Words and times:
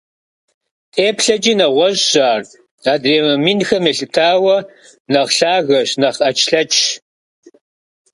ТеплъэкӀи 0.93 1.53
нэгъуэщӀщ 1.59 2.13
ар, 2.31 2.41
адрей 2.93 3.21
номинхэм 3.25 3.83
елъытауэ, 3.91 4.57
нэхъ 5.11 5.33
лъагэщ, 5.39 5.89
нэхъ 6.01 6.19
Ӏэчлъэчщ. 6.21 6.81